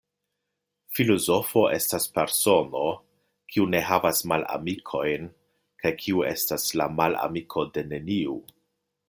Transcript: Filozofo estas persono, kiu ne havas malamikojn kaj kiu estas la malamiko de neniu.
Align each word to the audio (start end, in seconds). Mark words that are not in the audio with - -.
Filozofo 0.99 1.65
estas 1.75 2.07
persono, 2.15 2.81
kiu 3.53 3.67
ne 3.75 3.83
havas 3.89 4.23
malamikojn 4.33 5.29
kaj 5.85 5.93
kiu 6.01 6.25
estas 6.33 6.67
la 6.83 6.91
malamiko 7.03 7.69
de 7.79 7.87
neniu. 7.93 8.41